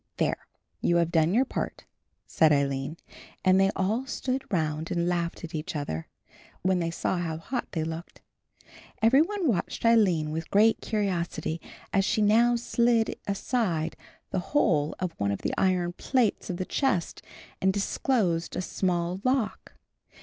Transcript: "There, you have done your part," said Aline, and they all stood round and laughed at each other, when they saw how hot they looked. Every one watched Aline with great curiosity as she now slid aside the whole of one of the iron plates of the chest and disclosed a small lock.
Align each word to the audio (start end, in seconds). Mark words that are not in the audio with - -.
"There, 0.17 0.47
you 0.81 0.95
have 0.95 1.11
done 1.11 1.31
your 1.31 1.45
part," 1.45 1.85
said 2.25 2.51
Aline, 2.51 2.97
and 3.45 3.59
they 3.59 3.69
all 3.75 4.07
stood 4.07 4.43
round 4.51 4.89
and 4.89 5.07
laughed 5.07 5.43
at 5.43 5.53
each 5.53 5.75
other, 5.75 6.07
when 6.63 6.79
they 6.79 6.89
saw 6.89 7.19
how 7.19 7.37
hot 7.37 7.67
they 7.73 7.83
looked. 7.83 8.19
Every 9.03 9.21
one 9.21 9.47
watched 9.47 9.85
Aline 9.85 10.31
with 10.31 10.49
great 10.49 10.81
curiosity 10.81 11.61
as 11.93 12.03
she 12.03 12.23
now 12.23 12.55
slid 12.55 13.15
aside 13.27 13.95
the 14.31 14.39
whole 14.39 14.95
of 14.97 15.11
one 15.19 15.29
of 15.29 15.43
the 15.43 15.53
iron 15.55 15.93
plates 15.93 16.49
of 16.49 16.57
the 16.57 16.65
chest 16.65 17.21
and 17.61 17.71
disclosed 17.71 18.55
a 18.55 18.61
small 18.63 19.21
lock. 19.23 19.73